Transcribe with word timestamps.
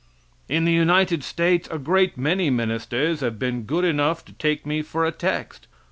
In 0.49 0.65
the 0.65 0.71
United 0.73 1.23
States 1.23 1.67
a 1.69 1.77
great 1.77 2.17
many 2.17 2.49
ministers 2.49 3.19
have 3.19 3.37
been 3.37 3.65
good 3.65 3.85
enough 3.85 4.25
to 4.25 4.33
take 4.33 4.65
me 4.65 4.81
for 4.81 5.05
a 5.05 5.11
text. 5.11 5.67